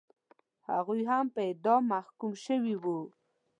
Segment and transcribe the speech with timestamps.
[0.71, 2.99] هغوی هم په اعدام محکوم شوي وو.